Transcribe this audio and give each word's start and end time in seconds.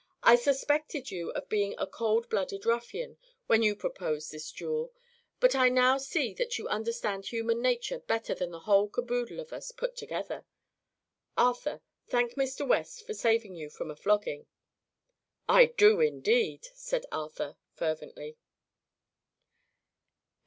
"I 0.23 0.35
suspected 0.35 1.11
you 1.11 1.29
of 1.33 1.47
being 1.47 1.75
a 1.77 1.85
cold 1.85 2.27
blooded 2.27 2.65
ruffian, 2.65 3.19
when 3.45 3.61
you 3.61 3.75
proposed 3.75 4.31
this 4.31 4.51
duel; 4.51 4.91
but 5.39 5.53
I 5.53 5.69
now 5.69 5.99
see 5.99 6.33
that 6.33 6.57
you 6.57 6.67
understand 6.67 7.27
human 7.27 7.61
nature 7.61 7.99
better 7.99 8.33
than 8.33 8.49
the 8.49 8.61
whole 8.61 8.89
caboodle 8.89 9.39
of 9.39 9.53
us 9.53 9.71
put 9.71 9.95
together! 9.95 10.43
Arthur, 11.37 11.81
thank 12.07 12.33
Mr. 12.33 12.67
West 12.67 13.05
for 13.05 13.13
saving 13.13 13.53
you 13.53 13.69
from 13.69 13.91
a 13.91 13.95
flogging." 13.95 14.47
"I 15.47 15.67
do, 15.67 15.99
indeed!" 15.99 16.69
said 16.73 17.05
Arthur 17.11 17.57
fervently. 17.75 18.37